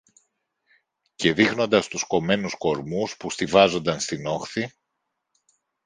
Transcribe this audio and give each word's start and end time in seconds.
Και 1.15 1.33
δείχνοντας 1.33 1.87
τους 1.87 2.03
κομμένους 2.03 2.55
κορμούς 2.57 3.17
που 3.17 3.29
στοιβάζουνταν 3.29 3.99
στην 3.99 4.25
όχθη 4.25 4.73